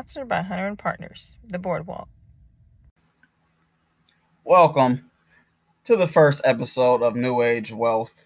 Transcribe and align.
sponsored 0.00 0.30
by 0.30 0.40
Hunter 0.40 0.66
and 0.66 0.78
Partners, 0.78 1.38
the 1.46 1.58
Boardwalk. 1.58 2.08
Welcome 4.44 5.10
to 5.84 5.94
the 5.94 6.06
first 6.06 6.40
episode 6.42 7.02
of 7.02 7.16
New 7.16 7.42
Age 7.42 7.70
Wealth. 7.70 8.24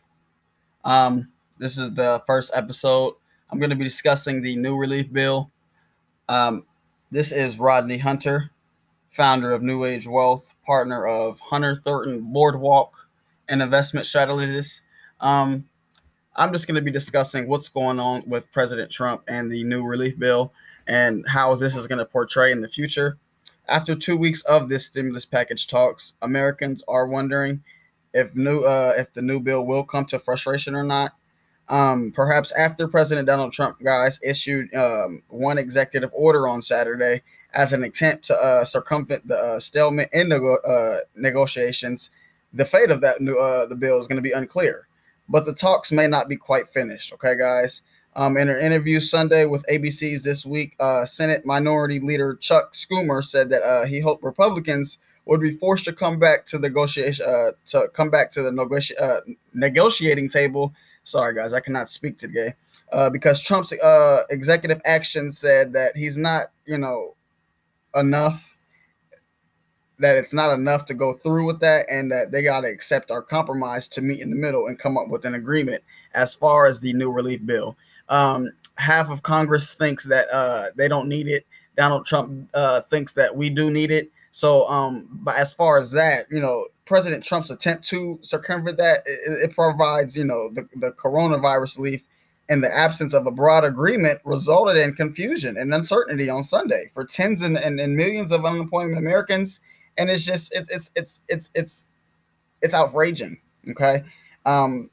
Um, 0.85 1.33
this 1.59 1.77
is 1.77 1.93
the 1.95 2.23
first 2.29 2.53
episode. 2.55 3.15
I'm 3.51 3.59
going 3.59 3.71
to 3.71 3.77
be 3.77 3.83
discussing 3.83 4.41
the 4.41 4.55
new 4.55 4.77
relief 4.77 5.13
bill. 5.13 5.51
Um, 6.29 6.65
this 7.11 7.33
is 7.33 7.59
Rodney 7.59 7.99
Hunter, 7.99 8.53
founder 9.11 9.51
of 9.51 9.61
New 9.61 9.85
Age 9.85 10.07
Wealth, 10.07 10.55
partner 10.65 11.05
of 11.05 11.41
Hunter 11.41 11.75
Thornton 11.75 12.33
Boardwalk 12.33 13.09
and 13.49 13.61
investment 13.61 14.07
strategist. 14.07 14.85
Um, 15.21 15.69
I'm 16.37 16.53
just 16.53 16.69
going 16.69 16.77
to 16.77 16.83
be 16.83 16.93
discussing 16.93 17.49
what's 17.49 17.69
going 17.69 17.99
on 17.99 18.23
with 18.29 18.53
President 18.53 18.93
Trump 18.93 19.25
and 19.27 19.51
the 19.51 19.65
new 19.65 19.85
relief 19.85 20.17
bill 20.17 20.53
and 20.87 21.25
how 21.29 21.55
this 21.55 21.77
is 21.77 21.87
going 21.87 21.99
to 21.99 22.05
portray 22.05 22.53
in 22.53 22.61
the 22.61 22.69
future. 22.69 23.19
After 23.67 23.95
two 23.95 24.17
weeks 24.17 24.43
of 24.43 24.69
this 24.69 24.87
stimulus 24.87 25.25
package 25.25 25.67
talks, 25.67 26.15
Americans 26.21 26.83
are 26.87 27.09
wondering 27.09 27.63
if 28.13 28.35
new 28.35 28.61
uh, 28.61 28.95
if 28.97 29.13
the 29.13 29.23
new 29.23 29.41
bill 29.41 29.65
will 29.65 29.85
come 29.85 30.05
to 30.07 30.19
frustration 30.19 30.75
or 30.75 30.85
not. 30.85 31.13
Um, 31.69 32.13
perhaps 32.15 32.53
after 32.53 32.87
President 32.87 33.27
Donald 33.27 33.53
Trump, 33.53 33.83
guys, 33.83 34.21
issued 34.23 34.75
um, 34.75 35.23
one 35.29 35.57
executive 35.57 36.11
order 36.13 36.47
on 36.47 36.61
Saturday 36.61 37.23
as 37.55 37.73
an 37.73 37.83
attempt 37.83 38.27
to 38.27 38.35
uh, 38.35 38.65
circumvent 38.65 39.27
the 39.27 39.39
uh, 39.39 39.59
stalemate 39.59 40.09
in 40.13 40.29
nego- 40.29 40.57
uh, 40.57 40.99
negotiations, 41.17 42.11
the 42.53 42.67
fate 42.67 42.91
of 42.91 43.01
that 43.01 43.23
new 43.23 43.37
uh, 43.37 43.65
the 43.65 43.77
bill 43.77 43.99
is 43.99 44.07
going 44.07 44.17
to 44.17 44.23
be 44.23 44.33
unclear 44.33 44.87
but 45.29 45.47
the 45.47 45.55
talks 45.55 45.91
may 45.91 46.07
not 46.07 46.29
be 46.29 46.37
quite 46.37 46.69
finished. 46.69 47.13
Okay, 47.15 47.37
guys. 47.37 47.83
Um, 48.17 48.37
in 48.37 48.49
an 48.49 48.61
interview 48.61 49.01
Sunday 49.01 49.45
with 49.45 49.65
ABC's 49.69 50.23
This 50.23 50.47
Week, 50.47 50.77
uh, 50.79 51.05
Senate 51.05 51.45
Minority 51.45 51.99
Leader 51.99 52.37
Chuck 52.37 52.73
Schumer 52.73 53.25
said 53.25 53.51
that 53.51 53.63
uh, 53.63 53.87
he 53.87 53.99
hoped 53.99 54.23
Republicans 54.23 54.99
would 55.25 55.41
be 55.41 55.51
forced 55.51 55.85
to 55.87 55.93
come 55.93 56.19
back 56.19 56.47
to 56.47 56.59
the 56.59 56.69
negotiation 56.69 57.27
uh, 57.27 57.53
to 57.67 57.89
come 57.93 58.11
back 58.11 58.31
to 58.33 58.43
the 58.43 58.51
negoti- 58.51 59.01
uh, 59.01 59.21
negotiating 59.53 60.29
table. 60.29 60.73
Sorry, 61.03 61.35
guys, 61.35 61.53
I 61.53 61.61
cannot 61.61 61.91
speak 61.91 62.17
today 62.17 62.55
uh, 62.93 63.11
because 63.11 63.41
Trump's 63.41 63.73
uh, 63.73 64.23
executive 64.31 64.81
action 64.85 65.33
said 65.33 65.73
that 65.73 65.97
he's 65.97 66.17
not, 66.17 66.47
you 66.67 66.79
know, 66.79 67.17
enough 67.97 68.55
that 69.99 70.17
it's 70.17 70.33
not 70.33 70.53
enough 70.53 70.87
to 70.87 70.95
go 70.95 71.13
through 71.13 71.47
with 71.47 71.61
that 71.61 71.87
and 71.89 72.11
that 72.11 72.33
they 72.33 72.43
got 72.43 72.63
to 72.63 72.67
accept 72.69 73.11
our 73.11 73.23
compromise 73.23 73.87
to 73.89 74.03
meet 74.03 74.21
in 74.21 74.31
the 74.31 74.37
middle 74.37 74.67
and 74.67 74.79
come 74.79 74.99
up 74.99 75.09
with 75.09 75.25
an 75.25 75.35
agreement 75.35 75.83
as 76.15 76.35
far 76.35 76.67
as 76.67 76.81
the 76.81 76.93
new 76.93 77.13
relief 77.13 77.45
bill. 77.47 77.77
Um, 78.09 78.51
half 78.77 79.11
of 79.11 79.23
Congress 79.23 79.75
thinks 79.75 80.05
that 80.05 80.29
uh, 80.31 80.71
they 80.77 80.89
don't 80.89 81.09
need 81.09 81.29
it. 81.29 81.47
Donald 81.77 82.07
Trump 82.07 82.49
uh, 82.55 82.81
thinks 82.83 83.13
that 83.13 83.37
we 83.37 83.51
do 83.51 83.71
need 83.71 83.91
it. 83.91 84.11
So, 84.31 84.69
um, 84.69 85.09
but 85.11 85.37
as 85.37 85.53
far 85.53 85.79
as 85.79 85.93
that, 85.93 86.27
you 86.31 86.41
know, 86.41 86.67
President 86.85 87.25
Trump's 87.25 87.51
attempt 87.51 87.85
to 87.89 88.19
circumvent 88.23 88.79
that, 88.79 89.01
it, 89.07 89.51
it 89.51 89.55
provides, 89.55 90.17
you 90.17 90.25
know, 90.25 90.51
the, 90.51 90.69
the 90.77 90.93
coronavirus 90.93 91.79
relief 91.79 92.03
in 92.49 92.61
the 92.61 92.77
absence 92.77 93.15
of 93.15 93.27
a 93.27 93.31
broad 93.31 93.65
agreement 93.65 94.21
resulted 94.25 94.77
in 94.77 94.93
confusion 94.95 95.57
and 95.57 95.73
uncertainty 95.73 96.29
on 96.29 96.45
Sunday 96.45 96.91
for 96.93 97.05
tens 97.05 97.41
and, 97.43 97.57
and, 97.57 97.81
and 97.81 97.97
millions 97.97 98.33
of 98.33 98.45
unemployment 98.45 98.99
Americans 98.99 99.61
and 99.97 100.11
it's 100.11 100.25
just 100.25 100.55
it's 100.55 100.71
it's 100.71 100.91
it's 100.95 101.21
it's 101.29 101.51
it's 101.55 101.87
it's 102.63 102.75
outraging. 102.75 103.39
Okay. 103.71 104.05
Um, 104.47 104.91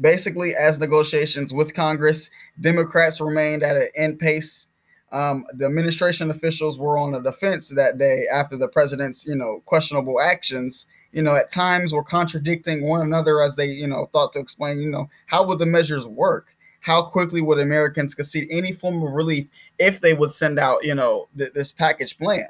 basically, 0.00 0.54
as 0.54 0.78
negotiations 0.78 1.52
with 1.52 1.74
Congress, 1.74 2.30
Democrats 2.60 3.20
remained 3.20 3.62
at 3.62 3.76
an 3.76 3.88
end 3.96 4.18
pace. 4.18 4.68
Um, 5.12 5.46
the 5.54 5.66
administration 5.66 6.30
officials 6.30 6.78
were 6.78 6.98
on 6.98 7.12
the 7.12 7.20
defense 7.20 7.68
that 7.70 7.98
day 7.98 8.26
after 8.32 8.56
the 8.56 8.68
president's, 8.68 9.26
you 9.26 9.36
know, 9.36 9.62
questionable 9.66 10.20
actions. 10.20 10.86
You 11.12 11.22
know, 11.22 11.36
at 11.36 11.50
times 11.50 11.92
were 11.92 12.02
contradicting 12.02 12.82
one 12.82 13.00
another 13.00 13.40
as 13.40 13.56
they, 13.56 13.66
you 13.66 13.86
know, 13.86 14.06
thought 14.12 14.32
to 14.34 14.40
explain, 14.40 14.80
you 14.80 14.90
know, 14.90 15.08
how 15.26 15.46
would 15.46 15.58
the 15.58 15.66
measures 15.66 16.06
work? 16.06 16.54
How 16.80 17.02
quickly 17.02 17.40
would 17.40 17.58
Americans 17.58 18.14
concede 18.14 18.48
any 18.50 18.72
form 18.72 19.02
of 19.02 19.12
relief 19.12 19.46
if 19.78 20.00
they 20.00 20.14
would 20.14 20.32
send 20.32 20.58
out, 20.58 20.84
you 20.84 20.94
know, 20.94 21.28
th- 21.36 21.52
this 21.52 21.72
package 21.72 22.18
plan? 22.18 22.46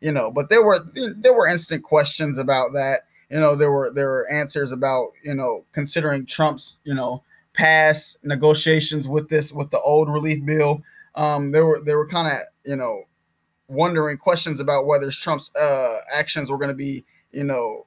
you 0.00 0.10
know, 0.12 0.30
but 0.30 0.48
there 0.48 0.64
were 0.64 0.80
there 0.94 1.34
were 1.34 1.46
instant 1.46 1.84
questions 1.84 2.38
about 2.38 2.72
that. 2.72 3.00
You 3.30 3.38
know, 3.38 3.54
there 3.54 3.70
were 3.70 3.90
there 3.90 4.08
were 4.08 4.30
answers 4.30 4.72
about 4.72 5.12
you 5.22 5.34
know 5.34 5.64
considering 5.72 6.26
Trump's 6.26 6.78
you 6.84 6.94
know 6.94 7.22
past 7.52 8.18
negotiations 8.24 9.08
with 9.08 9.28
this 9.28 9.52
with 9.52 9.70
the 9.70 9.80
old 9.80 10.08
relief 10.08 10.44
bill. 10.44 10.82
Um, 11.14 11.52
there 11.52 11.64
were 11.64 11.80
there 11.80 11.96
were 11.96 12.08
kind 12.08 12.28
of 12.28 12.42
you 12.64 12.76
know 12.76 13.04
wondering 13.68 14.18
questions 14.18 14.58
about 14.58 14.86
whether 14.86 15.10
Trump's 15.10 15.54
uh, 15.54 16.00
actions 16.12 16.50
were 16.50 16.58
going 16.58 16.68
to 16.68 16.74
be 16.74 17.04
you 17.32 17.44
know 17.44 17.86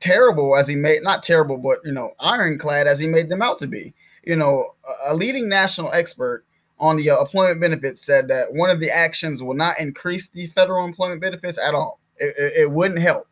terrible 0.00 0.56
as 0.56 0.68
he 0.68 0.76
made 0.76 1.02
not 1.02 1.22
terrible 1.22 1.56
but 1.56 1.78
you 1.84 1.92
know 1.92 2.12
ironclad 2.20 2.86
as 2.86 2.98
he 2.98 3.06
made 3.06 3.28
them 3.28 3.42
out 3.42 3.58
to 3.60 3.66
be. 3.66 3.94
You 4.24 4.34
know, 4.34 4.74
a 5.04 5.14
leading 5.14 5.48
national 5.48 5.92
expert 5.92 6.44
on 6.80 6.96
the 6.96 7.10
uh, 7.10 7.20
employment 7.20 7.60
benefits 7.60 8.02
said 8.02 8.26
that 8.26 8.52
one 8.52 8.70
of 8.70 8.80
the 8.80 8.90
actions 8.90 9.40
will 9.40 9.54
not 9.54 9.78
increase 9.78 10.28
the 10.28 10.48
federal 10.48 10.84
employment 10.84 11.20
benefits 11.20 11.58
at 11.58 11.74
all. 11.74 12.00
It, 12.16 12.34
it, 12.36 12.52
it 12.62 12.70
wouldn't 12.72 12.98
help. 12.98 13.28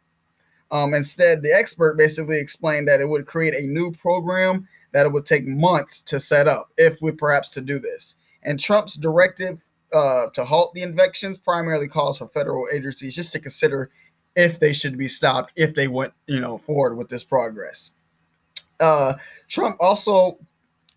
Um, 0.70 0.94
instead, 0.94 1.42
the 1.42 1.54
expert 1.54 1.96
basically 1.96 2.38
explained 2.38 2.88
that 2.88 3.00
it 3.00 3.08
would 3.08 3.26
create 3.26 3.54
a 3.54 3.66
new 3.66 3.92
program 3.92 4.66
that 4.94 5.06
it 5.06 5.12
would 5.12 5.26
take 5.26 5.46
months 5.46 6.00
to 6.02 6.20
set 6.20 6.46
up, 6.46 6.70
if 6.78 7.02
we 7.02 7.10
perhaps 7.10 7.50
to 7.50 7.60
do 7.60 7.80
this. 7.80 8.14
And 8.44 8.60
Trump's 8.60 8.94
directive 8.94 9.64
uh, 9.92 10.28
to 10.34 10.44
halt 10.44 10.72
the 10.72 10.82
inspections 10.82 11.36
primarily 11.36 11.88
calls 11.88 12.18
for 12.18 12.28
federal 12.28 12.68
agencies 12.72 13.14
just 13.14 13.32
to 13.32 13.40
consider 13.40 13.90
if 14.36 14.60
they 14.60 14.72
should 14.72 14.96
be 14.96 15.08
stopped 15.08 15.52
if 15.56 15.74
they 15.74 15.88
went, 15.88 16.12
you 16.28 16.40
know, 16.40 16.58
forward 16.58 16.96
with 16.96 17.08
this 17.08 17.24
progress. 17.24 17.92
Uh, 18.78 19.14
Trump 19.48 19.76
also 19.80 20.38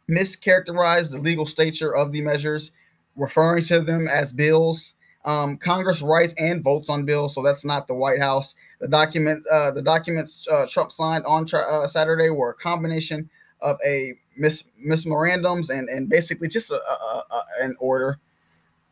mischaracterized 0.10 1.12
the 1.12 1.20
legal 1.20 1.46
stature 1.46 1.96
of 1.96 2.12
the 2.12 2.22
measures, 2.22 2.72
referring 3.16 3.64
to 3.64 3.82
them 3.82 4.08
as 4.08 4.32
bills. 4.32 4.94
Um, 5.26 5.58
Congress 5.58 6.02
writes 6.02 6.36
and 6.38 6.64
votes 6.64 6.90
on 6.90 7.06
bills, 7.06 7.34
so 7.34 7.42
that's 7.42 7.66
not 7.66 7.88
the 7.88 7.96
White 7.96 8.22
House. 8.22 8.56
The 8.80 8.88
document, 8.88 9.46
uh, 9.52 9.72
the 9.72 9.82
documents 9.82 10.48
uh, 10.52 10.68
Trump 10.68 10.92
signed 10.92 11.26
on 11.26 11.46
uh, 11.52 11.88
Saturday 11.88 12.30
were 12.30 12.52
a 12.52 12.56
combination 12.56 13.30
of 13.62 13.78
a 13.86 14.14
mis- 14.38 14.66
memorandums 14.78 15.70
and 15.70 15.90
and 15.90 16.08
basically 16.08 16.48
just 16.48 16.70
a, 16.72 16.76
a, 16.76 17.24
a, 17.32 17.44
an 17.62 17.76
order. 17.80 18.20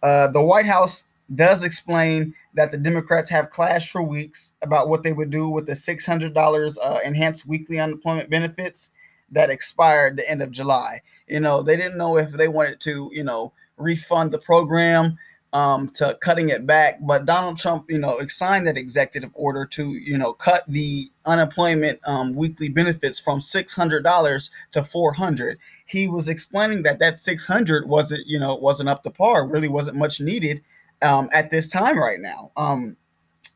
Uh, 0.01 0.28
the 0.28 0.41
White 0.41 0.66
House 0.66 1.06
does 1.34 1.63
explain 1.63 2.35
that 2.53 2.72
the 2.72 2.78
Democrats 2.78 3.29
have 3.29 3.50
clashed 3.50 3.91
for 3.91 4.03
weeks 4.03 4.53
about 4.62 4.90
what 4.90 5.03
they 5.03 5.13
would 5.13 5.31
do 5.31 5.50
with 5.50 5.66
the 5.66 5.73
$600 5.73 6.78
uh, 6.81 7.00
enhanced 7.03 7.47
weekly 7.47 7.79
unemployment 7.79 8.29
benefits 8.29 8.91
that 9.31 9.50
expired 9.50 10.17
the 10.17 10.29
end 10.29 10.41
of 10.41 10.52
July. 10.52 11.02
You 11.28 11.40
know, 11.40 11.63
they 11.63 11.75
didn't 11.75 11.97
know 11.97 12.17
if 12.17 12.31
they 12.31 12.47
wanted 12.47 12.79
to, 12.81 13.09
you 13.12 13.23
know, 13.23 13.53
refund 13.78 14.31
the 14.31 14.38
program 14.38 15.17
um, 15.55 15.88
to 15.88 16.17
cutting 16.19 16.49
it 16.49 16.67
back. 16.67 16.99
But 17.01 17.25
Donald 17.25 17.57
Trump, 17.57 17.89
you 17.89 17.97
know, 17.97 18.19
signed 18.27 18.67
that 18.67 18.75
executive 18.75 19.31
order 19.33 19.66
to, 19.67 19.93
you 19.93 20.17
know, 20.17 20.33
cut 20.33 20.66
the 20.67 21.09
unemployment 21.25 22.01
um, 22.05 22.35
weekly 22.35 22.67
benefits 22.67 23.21
from 23.21 23.39
six 23.39 23.73
hundred 23.73 24.03
dollars 24.03 24.51
to 24.73 24.83
four 24.83 25.13
hundred. 25.13 25.57
He 25.85 26.09
was 26.09 26.27
explaining 26.27 26.83
that 26.83 26.99
that 26.99 27.19
six 27.19 27.45
hundred 27.45 27.88
wasn't, 27.88 28.27
you 28.27 28.38
know, 28.38 28.55
wasn't 28.55 28.89
up 28.89 29.03
to 29.03 29.09
par. 29.09 29.47
Really 29.47 29.69
wasn't 29.69 29.95
much 29.95 30.19
needed 30.19 30.61
um, 31.01 31.29
at 31.31 31.51
this 31.51 31.69
time 31.69 31.97
right 31.97 32.19
now. 32.19 32.51
Um, 32.57 32.97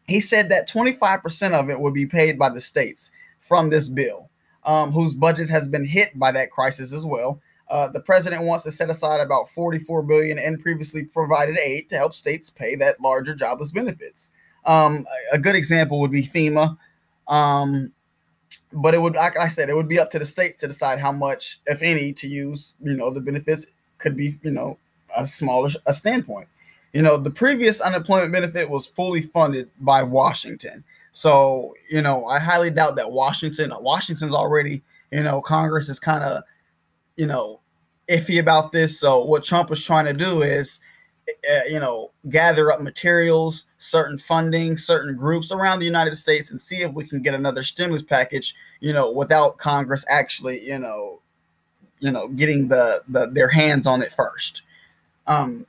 he 0.08 0.22
said 0.22 0.48
that 0.48 0.70
twenty 0.70 0.94
five 0.94 1.22
percent 1.22 1.54
of 1.54 1.69
it 1.69 1.81
would 1.81 1.94
be 1.94 2.06
paid 2.06 2.40
by 2.40 2.50
the 2.50 2.62
states 2.62 3.12
from 3.42 3.72
this 3.72 3.90
bill 3.90 4.30
um, 4.63 4.94
whose 4.94 5.16
budget 5.16 5.50
has 5.50 5.68
been 5.68 5.86
hit 5.86 6.18
by 6.18 6.31
that 6.31 6.50
crisis 6.50 6.94
as 6.94 7.06
well. 7.06 7.42
Uh, 7.69 7.88
the 7.88 8.00
president 8.00 8.44
wants 8.44 8.63
to 8.63 8.71
set 8.71 8.89
aside 8.89 9.21
about 9.21 9.50
44 9.50 10.01
billion 10.04 10.39
in 10.39 10.57
previously 10.57 11.04
provided 11.04 11.57
aid 11.57 11.88
to 11.89 11.98
help 11.98 12.13
states 12.13 12.50
pay 12.50 12.75
that 12.75 13.00
larger 13.00 13.36
jobless 13.36 13.71
benefits. 13.71 14.31
Um, 14.66 15.06
a 15.31 15.38
good 15.38 15.56
example 15.56 16.00
would 16.00 16.12
be 16.12 16.24
FEMA, 16.24 16.77
um, 17.27 17.92
but 18.74 18.94
it 18.94 19.01
would, 19.01 19.16
like 19.16 19.38
I 19.38 19.48
said, 19.48 19.69
it 19.69 19.75
would 19.75 19.88
be 19.88 20.00
up 20.00 20.10
to 20.12 20.19
the 20.19 20.25
states 20.25 20.56
to 20.57 20.68
decide 20.68 21.00
how 21.00 21.12
much, 21.12 21.60
if 21.68 21.83
any, 21.83 22.12
to 22.13 22.27
use. 22.27 22.74
You 22.81 22.94
know, 22.94 23.12
the 23.12 23.21
benefits 23.21 23.66
could 24.00 24.18
be, 24.18 24.38
you 24.42 24.51
know, 24.51 24.77
a 25.15 25.25
smaller 25.25 25.69
a 25.86 25.94
standpoint. 25.94 26.48
You 26.94 27.04
know, 27.04 27.18
the 27.18 27.31
previous 27.31 27.81
unemployment 27.81 28.31
benefit 28.31 28.69
was 28.69 28.88
fully 28.88 29.22
funded 29.22 29.69
by 29.80 30.01
Washington. 30.01 30.83
So, 31.12 31.75
you 31.89 32.01
know, 32.01 32.25
I 32.25 32.39
highly 32.39 32.72
doubt 32.72 32.95
that 32.95 33.12
Washington, 33.12 33.72
Washington's 33.80 34.33
already, 34.33 34.81
you 35.12 35.24
know, 35.24 35.42
Congress 35.42 35.89
is 35.89 36.00
kind 36.00 36.24
of, 36.24 36.44
you 37.15 37.27
know, 37.27 37.59
iffy 38.10 38.40
about 38.40 38.72
this. 38.72 39.00
So, 39.00 39.24
what 39.24 39.44
Trump 39.44 39.72
is 39.72 39.84
trying 39.84 40.06
to 40.06 40.14
do 40.14 40.42
is, 40.42 40.80
uh, 41.30 41.66
you 41.70 41.80
know, 41.80 42.12
gather 42.30 42.72
up 42.72 42.82
materials, 42.82 43.66
certain 43.78 44.18
funding, 44.18 44.78
certain 44.78 45.16
groups 45.16 45.52
around 45.52 45.80
the 45.80 45.86
United 45.86 46.16
States, 46.16 46.52
and 46.52 46.60
see 46.60 46.78
if 46.78 46.94
we 46.94 47.06
can 47.06 47.22
get 47.22 47.34
another 47.34 47.64
stimulus 47.64 48.04
package, 48.04 48.56
you 48.80 48.94
know, 48.94 49.12
without 49.12 49.58
Congress 49.58 50.06
actually, 50.10 50.66
you 50.66 50.80
know, 50.80 51.22
you 52.00 52.12
know, 52.12 52.28
getting 52.30 52.68
the, 52.68 53.02
the 53.08 53.28
their 53.28 53.50
hands 53.50 53.86
on 53.86 54.02
it 54.02 54.12
first. 54.12 54.64
Um, 55.28 55.66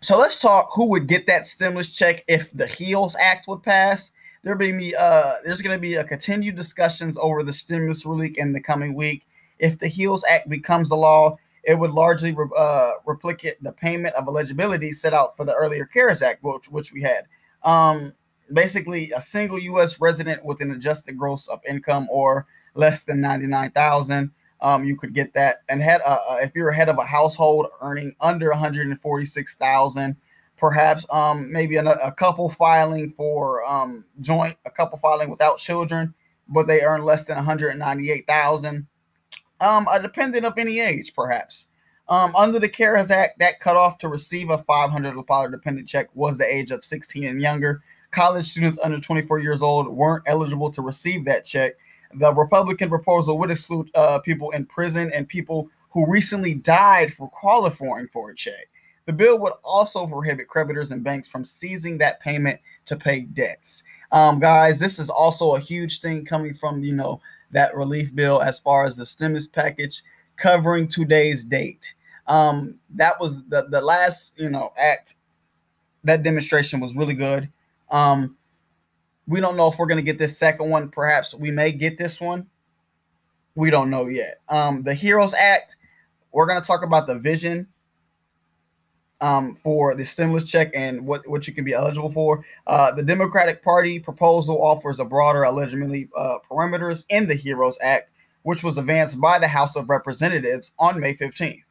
so 0.00 0.18
let's 0.18 0.38
talk 0.38 0.68
who 0.74 0.88
would 0.90 1.06
get 1.06 1.26
that 1.26 1.46
stimulus 1.46 1.90
check 1.90 2.24
if 2.28 2.52
the 2.52 2.66
HEALS 2.66 3.16
Act 3.16 3.48
would 3.48 3.62
pass. 3.62 4.12
There'll 4.42 4.58
be 4.58 4.94
uh, 4.96 5.32
there's 5.44 5.62
going 5.62 5.76
to 5.76 5.80
be 5.80 5.94
a 5.94 6.04
continued 6.04 6.54
discussions 6.54 7.18
over 7.18 7.42
the 7.42 7.52
stimulus 7.52 8.06
relief 8.06 8.36
in 8.36 8.52
the 8.52 8.60
coming 8.60 8.94
week. 8.94 9.26
If 9.58 9.78
the 9.78 9.88
HEALS 9.88 10.24
Act 10.30 10.48
becomes 10.48 10.90
a 10.90 10.94
law, 10.94 11.36
it 11.66 11.76
would 11.76 11.90
largely 11.90 12.34
uh, 12.56 12.92
replicate 13.04 13.60
the 13.62 13.72
payment 13.72 14.14
of 14.14 14.28
eligibility 14.28 14.92
set 14.92 15.12
out 15.12 15.36
for 15.36 15.44
the 15.44 15.52
earlier 15.52 15.84
CARES 15.84 16.22
Act, 16.22 16.42
which, 16.42 16.70
which 16.70 16.92
we 16.92 17.02
had. 17.02 17.24
Um, 17.64 18.14
basically, 18.52 19.10
a 19.10 19.20
single 19.20 19.58
U.S. 19.58 20.00
resident 20.00 20.44
with 20.44 20.60
an 20.60 20.70
adjusted 20.70 21.18
gross 21.18 21.48
of 21.48 21.60
income 21.68 22.06
or 22.08 22.46
less 22.74 23.02
than 23.02 23.20
ninety 23.20 23.48
nine 23.48 23.72
thousand, 23.72 24.30
um, 24.60 24.84
you 24.84 24.96
could 24.96 25.12
get 25.12 25.34
that. 25.34 25.56
And 25.68 25.82
head 25.82 26.02
uh, 26.06 26.18
uh 26.28 26.36
if 26.40 26.52
you're 26.54 26.70
head 26.70 26.88
of 26.88 26.98
a 26.98 27.04
household 27.04 27.66
earning 27.80 28.14
under 28.20 28.50
one 28.50 28.58
hundred 28.58 28.86
and 28.86 29.00
forty 29.00 29.26
six 29.26 29.56
thousand, 29.56 30.16
perhaps 30.56 31.04
um, 31.10 31.50
maybe 31.52 31.76
a, 31.76 31.84
a 31.84 32.12
couple 32.12 32.48
filing 32.48 33.10
for 33.10 33.64
um, 33.64 34.04
joint, 34.20 34.56
a 34.66 34.70
couple 34.70 34.98
filing 34.98 35.30
without 35.30 35.58
children, 35.58 36.14
but 36.48 36.68
they 36.68 36.82
earn 36.82 37.02
less 37.02 37.24
than 37.24 37.34
one 37.34 37.44
hundred 37.44 37.70
and 37.70 37.80
ninety 37.80 38.12
eight 38.12 38.28
thousand 38.28 38.86
um, 39.60 39.86
a 39.92 40.00
dependent 40.00 40.44
of 40.44 40.58
any 40.58 40.80
age, 40.80 41.14
perhaps. 41.14 41.68
Um, 42.08 42.34
under 42.36 42.58
the 42.58 42.68
CARES 42.68 43.10
Act, 43.10 43.38
that 43.40 43.58
cutoff 43.58 43.98
to 43.98 44.08
receive 44.08 44.50
a 44.50 44.58
$500 44.58 45.50
dependent 45.50 45.88
check 45.88 46.08
was 46.14 46.38
the 46.38 46.46
age 46.46 46.70
of 46.70 46.84
16 46.84 47.24
and 47.24 47.40
younger. 47.40 47.82
College 48.12 48.44
students 48.44 48.78
under 48.82 49.00
24 49.00 49.40
years 49.40 49.62
old 49.62 49.88
weren't 49.88 50.22
eligible 50.26 50.70
to 50.70 50.82
receive 50.82 51.24
that 51.24 51.44
check. 51.44 51.72
The 52.14 52.32
Republican 52.32 52.88
proposal 52.88 53.36
would 53.38 53.50
exclude 53.50 53.90
uh, 53.94 54.20
people 54.20 54.50
in 54.52 54.66
prison 54.66 55.10
and 55.12 55.28
people 55.28 55.68
who 55.90 56.10
recently 56.10 56.54
died 56.54 57.12
for 57.12 57.28
qualifying 57.28 58.06
for 58.08 58.30
a 58.30 58.34
check. 58.34 58.68
The 59.06 59.12
bill 59.12 59.38
would 59.38 59.52
also 59.62 60.06
prohibit 60.06 60.48
creditors 60.48 60.90
and 60.90 61.02
banks 61.02 61.28
from 61.28 61.44
seizing 61.44 61.98
that 61.98 62.20
payment 62.20 62.60
to 62.86 62.96
pay 62.96 63.20
debts. 63.20 63.84
Um, 64.12 64.38
guys, 64.38 64.78
this 64.78 64.98
is 64.98 65.10
also 65.10 65.54
a 65.54 65.60
huge 65.60 66.00
thing 66.00 66.24
coming 66.24 66.54
from 66.54 66.82
you 66.82 66.92
know 66.92 67.20
that 67.56 67.74
relief 67.74 68.14
bill 68.14 68.42
as 68.42 68.58
far 68.58 68.84
as 68.84 68.96
the 68.96 69.06
stimulus 69.06 69.46
package 69.46 70.02
covering 70.36 70.86
today's 70.86 71.42
date. 71.42 71.94
Um, 72.26 72.78
that 72.90 73.18
was 73.18 73.46
the, 73.46 73.66
the 73.70 73.80
last, 73.80 74.38
you 74.38 74.50
know, 74.50 74.74
act. 74.76 75.14
That 76.04 76.22
demonstration 76.22 76.80
was 76.80 76.94
really 76.94 77.14
good. 77.14 77.50
Um, 77.90 78.36
we 79.26 79.40
don't 79.40 79.56
know 79.56 79.72
if 79.72 79.78
we're 79.78 79.86
going 79.86 79.96
to 79.96 80.02
get 80.02 80.18
this 80.18 80.36
second 80.36 80.68
one. 80.68 80.90
Perhaps 80.90 81.34
we 81.34 81.50
may 81.50 81.72
get 81.72 81.96
this 81.96 82.20
one. 82.20 82.46
We 83.54 83.70
don't 83.70 83.88
know 83.88 84.06
yet. 84.06 84.42
Um, 84.50 84.82
the 84.82 84.92
Heroes 84.92 85.32
Act, 85.32 85.76
we're 86.32 86.46
going 86.46 86.60
to 86.60 86.66
talk 86.66 86.84
about 86.84 87.06
the 87.06 87.18
vision 87.18 87.66
um, 89.20 89.54
for 89.54 89.94
the 89.94 90.04
stimulus 90.04 90.44
check 90.44 90.70
and 90.74 91.06
what, 91.06 91.26
what 91.26 91.46
you 91.46 91.54
can 91.54 91.64
be 91.64 91.72
eligible 91.72 92.10
for. 92.10 92.44
Uh, 92.66 92.92
the 92.92 93.02
Democratic 93.02 93.62
Party 93.62 93.98
proposal 93.98 94.62
offers 94.62 95.00
a 95.00 95.04
broader 95.04 95.44
eligibility 95.44 96.08
uh, 96.16 96.38
parameters 96.50 97.04
in 97.08 97.26
the 97.26 97.34
HEROES 97.34 97.78
Act, 97.80 98.12
which 98.42 98.62
was 98.62 98.78
advanced 98.78 99.20
by 99.20 99.38
the 99.38 99.48
House 99.48 99.76
of 99.76 99.88
Representatives 99.88 100.72
on 100.78 101.00
May 101.00 101.14
15th. 101.14 101.62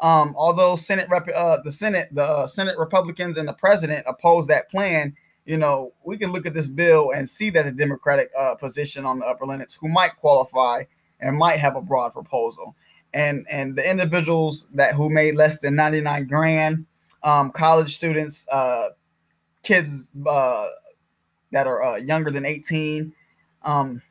Um, 0.00 0.34
although 0.36 0.76
Senate 0.76 1.08
rep, 1.08 1.28
uh, 1.34 1.58
the 1.62 1.72
Senate, 1.72 2.08
the 2.12 2.24
uh, 2.24 2.46
Senate 2.46 2.76
Republicans 2.78 3.38
and 3.38 3.48
the 3.48 3.52
president 3.52 4.04
opposed 4.06 4.50
that 4.50 4.70
plan, 4.70 5.14
you 5.46 5.56
know, 5.56 5.92
we 6.04 6.16
can 6.16 6.32
look 6.32 6.46
at 6.46 6.54
this 6.54 6.68
bill 6.68 7.12
and 7.14 7.28
see 7.28 7.50
that 7.50 7.64
the 7.64 7.72
Democratic 7.72 8.30
uh, 8.36 8.54
position 8.54 9.04
on 9.04 9.18
the 9.18 9.26
upper 9.26 9.46
limits 9.46 9.74
who 9.74 9.88
might 9.88 10.16
qualify 10.16 10.84
and 11.20 11.38
might 11.38 11.60
have 11.60 11.76
a 11.76 11.80
broad 11.80 12.12
proposal 12.12 12.74
and 13.14 13.46
and 13.50 13.76
the 13.76 13.88
individuals 13.88 14.66
that 14.74 14.94
who 14.94 15.08
made 15.08 15.34
less 15.34 15.60
than 15.60 15.74
99 15.74 16.26
grand 16.26 16.86
um, 17.22 17.50
college 17.50 17.94
students 17.94 18.46
uh, 18.48 18.88
kids 19.62 20.12
uh, 20.26 20.66
that 21.52 21.66
are 21.66 21.82
uh, 21.82 21.96
younger 21.96 22.30
than 22.30 22.44
18 22.44 23.12
um, 23.62 24.02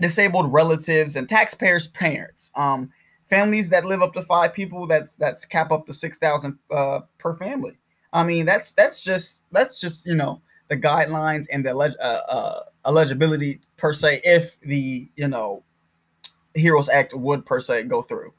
disabled 0.00 0.52
relatives 0.52 1.16
and 1.16 1.28
taxpayers 1.28 1.88
parents 1.88 2.50
um, 2.54 2.90
families 3.26 3.68
that 3.70 3.84
live 3.84 4.02
up 4.02 4.14
to 4.14 4.22
five 4.22 4.54
people 4.54 4.86
that's 4.86 5.16
that's 5.16 5.44
cap 5.44 5.72
up 5.72 5.86
to 5.86 5.92
6000 5.92 6.58
uh, 6.70 7.00
per 7.18 7.34
family. 7.34 7.76
I 8.12 8.24
mean 8.24 8.46
that's 8.46 8.72
that's 8.72 9.04
just 9.04 9.42
that's 9.52 9.80
just 9.80 10.06
you 10.06 10.14
know 10.14 10.40
the 10.68 10.76
guidelines 10.76 11.46
and 11.50 11.64
the 11.64 11.76
uh, 11.76 12.20
uh, 12.28 12.60
eligibility 12.86 13.60
per 13.76 13.92
se 13.92 14.20
if 14.24 14.58
the 14.60 15.08
you 15.16 15.28
know 15.28 15.62
Heroes 16.56 16.88
Act 16.88 17.14
would 17.14 17.46
per 17.46 17.60
se 17.60 17.84
go 17.84 18.02
through. 18.02 18.32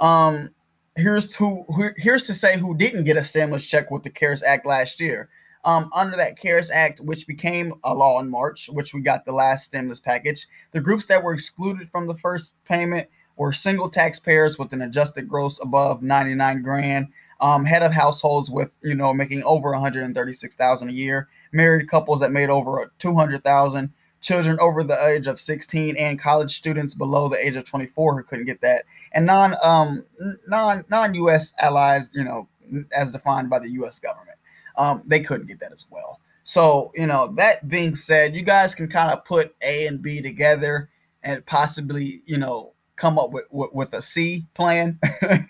Um, 0.00 0.50
here's 0.96 1.28
to 1.36 1.64
here's 1.96 2.24
to 2.24 2.34
say 2.34 2.58
who 2.58 2.76
didn't 2.76 3.04
get 3.04 3.16
a 3.16 3.24
stimulus 3.24 3.66
check 3.66 3.90
with 3.90 4.02
the 4.02 4.10
CARES 4.10 4.42
Act 4.42 4.66
last 4.66 5.00
year. 5.00 5.28
Um, 5.64 5.90
under 5.94 6.16
that 6.16 6.38
CARES 6.38 6.70
Act, 6.70 7.00
which 7.00 7.26
became 7.26 7.74
a 7.82 7.92
law 7.92 8.20
in 8.20 8.30
March, 8.30 8.68
which 8.68 8.94
we 8.94 9.00
got 9.00 9.24
the 9.24 9.32
last 9.32 9.64
stimulus 9.64 9.98
package, 9.98 10.46
the 10.70 10.80
groups 10.80 11.06
that 11.06 11.22
were 11.22 11.34
excluded 11.34 11.90
from 11.90 12.06
the 12.06 12.14
first 12.14 12.54
payment 12.64 13.08
were 13.36 13.52
single 13.52 13.90
taxpayers 13.90 14.58
with 14.58 14.72
an 14.72 14.82
adjusted 14.82 15.28
gross 15.28 15.58
above 15.60 16.02
99 16.02 16.62
grand, 16.62 17.08
um, 17.40 17.64
head 17.64 17.82
of 17.82 17.92
households 17.92 18.50
with 18.50 18.72
you 18.82 18.94
know 18.94 19.12
making 19.12 19.42
over 19.42 19.72
136,000 19.72 20.88
a 20.88 20.92
year, 20.92 21.28
married 21.52 21.88
couples 21.88 22.20
that 22.20 22.32
made 22.32 22.48
over 22.48 22.92
200,000, 22.98 23.92
children 24.20 24.58
over 24.60 24.82
the 24.82 25.06
age 25.06 25.26
of 25.26 25.38
16 25.38 25.96
and 25.96 26.18
college 26.18 26.56
students 26.56 26.94
below 26.94 27.28
the 27.28 27.36
age 27.36 27.56
of 27.56 27.64
24 27.64 28.16
who 28.16 28.22
couldn't 28.22 28.46
get 28.46 28.60
that. 28.60 28.84
And 29.12 29.26
non 29.26 29.54
um 29.62 30.04
non 30.46 30.84
non 30.88 31.14
US 31.14 31.52
allies 31.60 32.10
you 32.12 32.24
know 32.24 32.48
as 32.92 33.10
defined 33.10 33.50
by 33.50 33.58
the 33.58 33.70
US 33.82 33.98
government 33.98 34.38
um 34.76 35.02
they 35.06 35.20
couldn't 35.20 35.46
get 35.46 35.60
that 35.60 35.72
as 35.72 35.86
well. 35.90 36.20
So 36.42 36.92
you 36.94 37.06
know 37.06 37.32
that 37.36 37.68
being 37.68 37.94
said 37.94 38.34
you 38.36 38.42
guys 38.42 38.74
can 38.74 38.88
kind 38.88 39.12
of 39.12 39.24
put 39.24 39.54
A 39.62 39.86
and 39.86 40.02
B 40.02 40.20
together 40.20 40.90
and 41.22 41.44
possibly 41.46 42.22
you 42.26 42.38
know 42.38 42.72
come 42.96 43.18
up 43.18 43.30
with 43.30 43.46
with, 43.50 43.72
with 43.72 43.92
a 43.94 44.02
C 44.02 44.46
plan. 44.54 44.98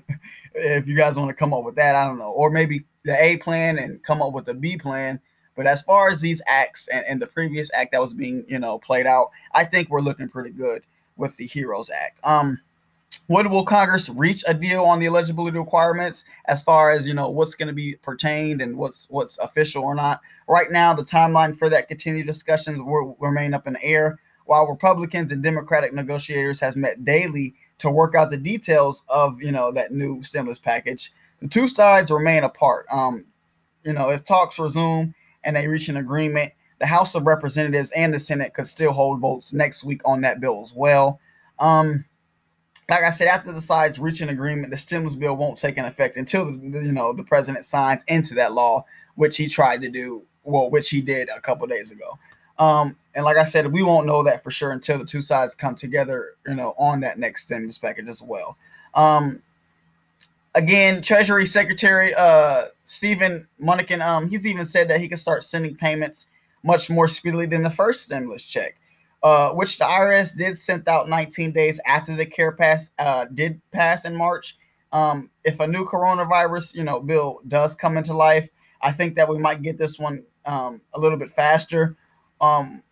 If 0.59 0.87
you 0.89 0.97
guys 0.97 1.19
want 1.19 1.29
to 1.29 1.35
come 1.35 1.53
up 1.53 1.65
with 1.65 1.77
that 1.77 1.95
I 1.95 2.07
don't 2.07 2.19
know. 2.19 2.33
Or 2.33 2.51
maybe 2.51 2.87
the 3.05 3.23
A 3.23 3.37
plan 3.37 3.79
and 3.79 4.03
come 4.03 4.23
up 4.23 4.33
with 4.33 4.49
a 4.49 4.55
B 4.55 4.79
plan 4.79 5.21
but 5.57 5.67
as 5.67 5.83
far 5.83 6.11
as 6.11 6.21
these 6.21 6.43
acts 6.47 6.87
and, 6.89 7.05
and 7.07 7.21
the 7.21 7.27
previous 7.27 7.71
act 7.75 7.93
that 7.93 8.01
was 8.01 8.15
being, 8.15 8.45
you 8.47 8.59
know, 8.59 8.79
played 8.79 9.07
out, 9.07 9.31
I 9.53 9.65
think 9.65 9.89
we're 9.89 10.01
looking 10.01 10.29
pretty 10.29 10.51
good 10.51 10.85
with 11.17 11.37
the 11.37 11.47
Heroes 11.47 11.91
Act. 11.91 12.21
Um, 12.23 12.61
when 13.29 13.51
will 13.51 13.65
Congress 13.65 14.09
reach 14.09 14.45
a 14.47 14.55
deal 14.55 14.85
on 14.85 15.01
the 15.01 15.07
eligibility 15.07 15.59
requirements 15.59 16.25
as 16.47 16.63
far 16.63 16.93
as 16.93 17.07
you 17.07 17.15
know 17.15 17.29
what's 17.29 17.55
going 17.55 17.69
to 17.69 17.75
be 17.75 17.97
pertained 17.97 18.61
and 18.61 18.77
what's 18.77 19.09
what's 19.11 19.39
official 19.39 19.83
or 19.83 19.95
not? 19.95 20.21
Right 20.49 20.71
now, 20.71 20.95
the 20.95 21.03
timeline 21.03 21.57
for 21.57 21.69
that 21.69 21.89
continued 21.89 22.27
discussions 22.27 22.81
will 22.81 23.17
remain 23.19 23.55
up 23.55 23.67
in 23.67 23.75
the 23.75 23.85
air. 23.85 24.19
While 24.45 24.69
Republicans 24.69 25.33
and 25.33 25.43
Democratic 25.43 25.93
negotiators 25.93 26.61
has 26.61 26.77
met 26.77 27.05
daily 27.05 27.55
to 27.79 27.91
work 27.91 28.15
out 28.15 28.31
the 28.31 28.37
details 28.37 29.03
of 29.09 29.41
you 29.43 29.51
know 29.51 29.73
that 29.73 29.93
new 29.93 30.23
stimulus 30.23 30.59
package, 30.59 31.13
the 31.41 31.49
two 31.49 31.67
sides 31.67 32.11
remain 32.11 32.45
apart. 32.45 32.87
Um, 32.91 33.25
you 33.85 33.93
know, 33.93 34.11
if 34.11 34.25
talks 34.25 34.59
resume 34.59 35.15
and 35.47 35.57
they 35.57 35.67
reach 35.67 35.89
an 35.89 35.97
agreement, 35.97 36.53
the 36.79 36.87
House 36.87 37.15
of 37.15 37.27
Representatives 37.27 37.93
and 37.93 38.13
the 38.13 38.19
Senate 38.19 38.53
could 38.53 38.67
still 38.67 38.93
hold 38.93 39.21
votes 39.21 39.55
next 39.55 39.85
week 39.85 40.03
on 40.05 40.21
that 40.21 40.41
bill 40.41 40.61
as 40.61 40.75
well. 40.75 41.21
Um, 41.59 42.05
like 42.91 43.03
I 43.03 43.11
said, 43.11 43.29
after 43.29 43.53
the 43.53 43.61
sides 43.61 43.99
reach 43.99 44.21
an 44.21 44.29
agreement, 44.29 44.71
the 44.71 44.77
stimulus 44.77 45.17
bill 45.17 45.37
won't 45.37 45.57
take 45.57 45.79
an 45.79 45.87
effect 45.87 46.17
until 46.17 46.51
you 46.53 46.93
know 46.93 47.13
the 47.13 47.25
president 47.25 47.65
signs 47.65 48.05
into 48.07 48.35
that 48.35 48.53
law, 48.53 48.85
which 49.15 49.37
he 49.37 49.49
tried 49.49 49.81
to 49.81 49.89
do, 49.89 50.23
well, 50.45 50.71
which 50.71 50.91
he 50.91 51.01
did 51.01 51.29
a 51.35 51.41
couple 51.41 51.67
days 51.67 51.91
ago. 51.91 52.19
Um, 52.59 52.97
and 53.15 53.25
like 53.25 53.37
I 53.37 53.45
said, 53.45 53.73
we 53.73 53.83
won't 53.83 54.07
know 54.07 54.23
that 54.23 54.43
for 54.43 54.51
sure 54.51 54.71
until 54.71 54.99
the 54.99 55.05
two 55.05 55.21
sides 55.21 55.55
come 55.55 55.75
together, 55.75 56.37
you 56.47 56.55
know, 56.55 56.75
on 56.79 57.01
that 57.01 57.19
next 57.19 57.43
stimulus 57.43 57.79
package 57.79 58.09
as 58.09 58.23
well. 58.23 58.57
Um, 58.95 59.43
again, 60.57 61.03
Treasury 61.03 61.47
Secretary 61.47 62.13
uh, 62.15 62.63
Stephen 62.87 63.47
Mnuchin, 63.63 64.05
um, 64.05 64.29
he's 64.29 64.47
even 64.47 64.65
said 64.65 64.89
that 64.89 65.01
he 65.01 65.09
can 65.09 65.19
start 65.19 65.45
sending 65.45 65.77
payments 65.77 66.27
much 66.65 66.91
more 66.91 67.07
speedily 67.07 67.47
than 67.47 67.63
the 67.63 67.71
first 67.71 68.03
stimulus 68.03 68.45
check, 68.45 68.77
uh, 69.23 69.53
which 69.53 69.79
the 69.79 69.85
IRS 69.85 70.37
did 70.37 70.57
send 70.57 70.89
out 70.89 71.09
19 71.09 71.53
days 71.53 71.79
after 71.87 72.17
the 72.17 72.27
CARE 72.27 72.53
Pass 72.53 72.91
uh, 72.99 73.27
did 73.27 73.61
pass 73.71 74.05
in 74.05 74.17
March. 74.17 74.57
Um, 74.93 75.31
if 75.45 75.61
a 75.61 75.67
new 75.67 75.85
coronavirus, 75.85 76.75
you 76.75 76.83
know, 76.83 77.01
bill 77.01 77.41
does 77.47 77.75
come 77.75 77.97
into 77.97 78.15
life, 78.15 78.49
I 78.81 78.93
think 78.93 79.15
that 79.17 79.29
we 79.29 79.39
might 79.39 79.63
get 79.63 79.79
this 79.79 79.99
one 79.99 80.25
um, 80.47 80.81
a 80.95 80.99
little 80.99 81.19
bit 81.19 81.31
faster. 81.31 81.97
Um, 82.41 82.83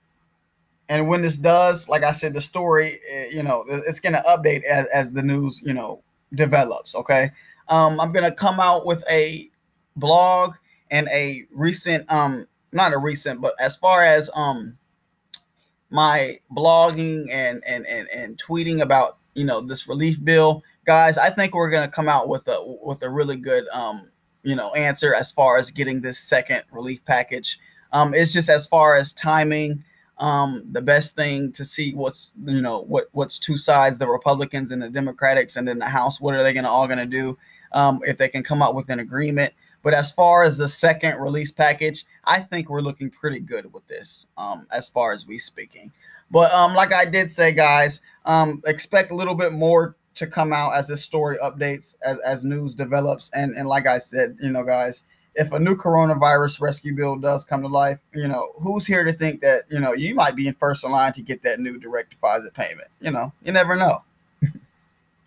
and 0.88 1.09
when 1.09 1.23
this 1.23 1.37
does, 1.37 1.88
like 1.88 2.02
I 2.02 2.11
said, 2.11 2.35
the 2.35 2.40
story, 2.40 2.99
eh, 3.11 3.28
you 3.33 3.42
know, 3.42 3.64
it's 3.68 4.00
going 4.00 4.12
to 4.12 4.23
update 4.23 4.64
as, 4.64 4.87
as 4.88 5.12
the 5.12 5.23
news, 5.23 5.62
you 5.64 5.73
know, 5.73 6.02
develops. 6.35 6.95
Okay. 6.95 7.31
Um, 7.69 8.00
I'm 8.00 8.12
gonna 8.12 8.35
come 8.35 8.61
out 8.61 8.87
with 8.87 9.05
a 9.11 9.50
blog 9.97 10.55
and 10.91 11.09
a 11.09 11.47
recent, 11.53 12.11
um, 12.12 12.47
not 12.73 12.93
a 12.93 12.99
recent, 12.99 13.41
but 13.41 13.55
as 13.59 13.76
far 13.76 14.03
as 14.03 14.31
um 14.35 14.76
my 15.91 16.38
blogging 16.55 17.31
and 17.31 17.62
and 17.67 17.87
and, 17.87 18.09
and 18.14 18.43
tweeting 18.43 18.81
about 18.81 19.19
you 19.35 19.45
know 19.45 19.61
this 19.61 19.88
relief 19.88 20.23
bill, 20.23 20.62
guys, 20.85 21.17
I 21.17 21.31
think 21.31 21.55
we're 21.55 21.71
gonna 21.71 21.88
come 21.88 22.09
out 22.09 22.29
with 22.29 22.47
a 22.49 22.76
with 22.83 23.03
a 23.03 23.11
really 23.11 23.37
good 23.37 23.67
um 23.73 24.03
you 24.45 24.55
know, 24.55 24.73
answer 24.75 25.14
as 25.14 25.33
far 25.33 25.57
as 25.57 25.71
getting 25.71 26.03
this 26.03 26.19
second 26.19 26.62
relief 26.71 27.05
package. 27.05 27.59
Um, 27.93 28.14
it's 28.14 28.33
just 28.33 28.49
as 28.49 28.67
far 28.67 28.95
as 28.95 29.12
timing. 29.12 29.83
Um, 30.18 30.68
the 30.71 30.83
best 30.83 31.16
thing 31.16 31.50
to 31.52 31.64
see 31.64 31.92
what's 31.92 32.30
you 32.47 32.62
know 32.62 32.83
what 32.83 33.09
what's 33.12 33.38
two 33.38 33.56
sides, 33.56 33.99
the 33.99 34.09
Republicans 34.09 34.71
and 34.71 34.83
the 34.83 34.90
Democrats, 34.90 35.56
and 35.56 35.66
then 35.66 35.78
the 35.78 35.87
House. 35.87 36.21
What 36.21 36.35
are 36.35 36.42
they 36.42 36.52
going 36.52 36.64
to 36.64 36.71
all 36.71 36.87
going 36.87 36.99
to 36.99 37.06
do 37.06 37.37
um, 37.73 38.00
if 38.06 38.16
they 38.16 38.28
can 38.28 38.42
come 38.42 38.62
up 38.62 38.75
with 38.75 38.88
an 38.90 39.00
agreement? 39.00 39.52
But 39.83 39.92
as 39.92 40.11
far 40.11 40.44
as 40.44 40.56
the 40.56 40.68
second 40.68 41.21
release 41.21 41.52
package, 41.52 42.04
I 42.25 42.40
think 42.40 42.71
we're 42.71 42.80
looking 42.80 43.11
pretty 43.11 43.40
good 43.40 43.73
with 43.73 43.87
this, 43.87 44.26
um, 44.38 44.66
as 44.73 44.88
far 44.88 45.12
as 45.12 45.26
we 45.26 45.37
speaking. 45.37 45.92
But 46.30 46.52
um, 46.52 46.75
like 46.75 46.92
I 46.92 47.04
did 47.04 47.30
say, 47.30 47.52
guys, 47.52 48.00
um, 48.25 48.62
expect 48.66 49.11
a 49.11 49.14
little 49.14 49.35
bit 49.35 49.52
more 49.52 49.97
to 50.14 50.26
come 50.26 50.52
out 50.52 50.75
as 50.75 50.88
this 50.88 51.02
story 51.02 51.37
updates, 51.42 51.97
as 52.04 52.18
as 52.21 52.44
news 52.44 52.75
develops, 52.75 53.30
and 53.35 53.54
and 53.56 53.68
like 53.68 53.87
I 53.87 53.99
said, 53.99 54.37
you 54.40 54.50
know, 54.50 54.64
guys, 54.64 55.04
if 55.35 55.53
a 55.53 55.59
new 55.59 55.76
coronavirus 55.76 56.61
rescue 56.61 56.95
bill 56.95 57.17
does 57.17 57.45
come 57.45 57.62
to 57.62 57.69
life, 57.69 58.00
you 58.14 58.29
know, 58.29 58.53
who's 58.61 58.87
here 58.87 59.05
to 59.05 59.12
think 59.12 59.41
that 59.41 59.62
you 59.71 59.81
know 59.81 59.93
you 59.93 60.14
might 60.14 60.37
be 60.37 60.49
in 60.49 60.55
first 60.55 60.85
in 60.85 60.91
line 60.91 61.12
to 61.14 61.23
get 61.23 61.43
that 61.43 61.61
new 61.61 61.79
direct 61.79 62.11
deposit 62.11 62.55
payment? 62.55 62.88
You 63.00 63.11
know, 63.11 63.33
you 63.43 63.53
never 63.53 63.76
know. 63.76 63.99